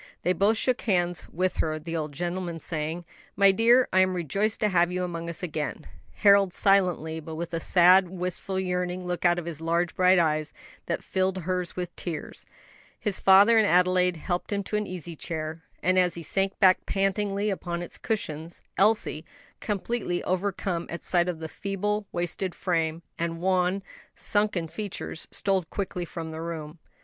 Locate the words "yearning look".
8.59-9.25